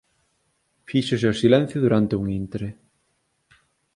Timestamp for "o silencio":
1.33-1.77